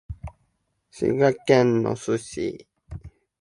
[0.89, 2.65] 滋賀県野洲市